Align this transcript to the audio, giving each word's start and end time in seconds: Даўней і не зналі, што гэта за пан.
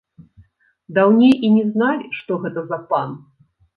Даўней 0.97 1.35
і 1.49 1.51
не 1.57 1.65
зналі, 1.73 2.05
што 2.21 2.31
гэта 2.47 2.61
за 2.73 2.81
пан. 2.95 3.09